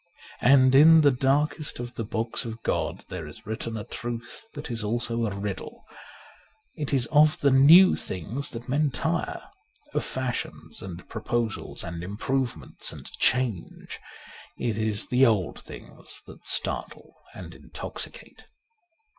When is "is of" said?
6.91-7.39